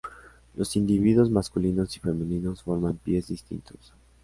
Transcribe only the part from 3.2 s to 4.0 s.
distintos.